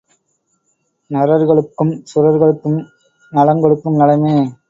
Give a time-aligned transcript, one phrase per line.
[1.11, 2.79] நரர்களுக்கும் சுரர்களுக்கும்
[3.33, 4.35] நலங்கொடுக்கும் நலமே!